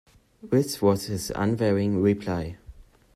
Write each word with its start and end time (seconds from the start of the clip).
This 0.41 0.81
was 0.81 1.05
his 1.05 1.31
unvarying 1.35 2.01
reply. 2.01 2.57